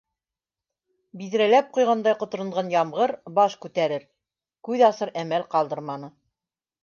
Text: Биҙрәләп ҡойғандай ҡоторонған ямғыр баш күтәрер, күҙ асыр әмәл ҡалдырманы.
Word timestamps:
Биҙрәләп 1.19 1.67
ҡойғандай 1.75 2.15
ҡоторонған 2.23 2.71
ямғыр 2.75 3.13
баш 3.39 3.57
күтәрер, 3.65 4.07
күҙ 4.69 4.85
асыр 4.87 5.13
әмәл 5.25 5.45
ҡалдырманы. 5.55 6.11